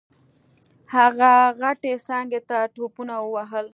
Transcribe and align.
هغه 0.95 1.31
غټې 1.61 1.93
څانګې 2.07 2.39
ته 2.49 2.57
ټوپونه 2.73 3.13
ووهل. 3.21 3.65